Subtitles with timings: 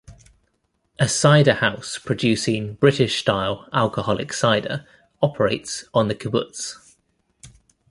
[0.97, 4.83] A cider house producing British-style alcoholic cider
[5.21, 6.95] operates on the kibbutz.